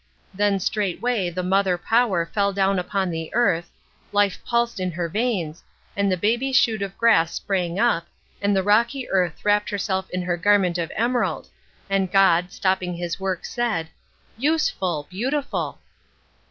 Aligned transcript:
Then 0.33 0.59
straightway 0.59 1.29
the 1.29 1.43
mother 1.43 1.77
power 1.77 2.25
fell 2.25 2.53
down 2.53 2.79
upon 2.79 3.11
the 3.11 3.31
earth, 3.35 3.69
life 4.11 4.39
pulsed 4.43 4.79
in 4.79 4.89
her 4.93 5.07
veins, 5.07 5.63
and 5.95 6.11
the 6.11 6.17
baby 6.17 6.51
shoot 6.51 6.81
of 6.81 6.97
grass 6.97 7.35
sprang 7.35 7.77
up, 7.79 8.07
and 8.41 8.55
the 8.55 8.63
rocky 8.63 9.07
earth 9.11 9.45
wrapped 9.45 9.69
herself 9.69 10.09
in 10.09 10.23
her 10.23 10.37
garment 10.37 10.79
of 10.79 10.91
emerald, 10.95 11.49
and 11.87 12.11
God, 12.11 12.51
stopping 12.51 12.95
his 12.95 13.19
work 13.19 13.45
said, 13.45 13.89
'Useful, 14.39 15.05
beautiful!'" 15.07 15.77